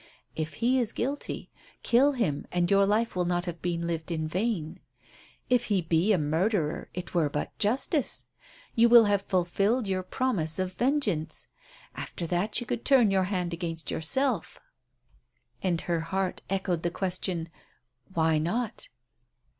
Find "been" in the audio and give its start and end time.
3.61-3.85